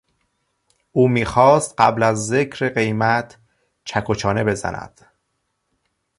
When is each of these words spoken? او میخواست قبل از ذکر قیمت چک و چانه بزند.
او 0.91 1.07
میخواست 1.07 1.75
قبل 1.77 2.03
از 2.03 2.27
ذکر 2.27 2.69
قیمت 2.69 3.37
چک 3.83 4.09
و 4.09 4.15
چانه 4.15 4.43
بزند. 4.43 5.01